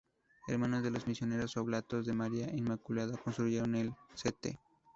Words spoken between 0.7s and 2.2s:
de los Misioneros Oblatos de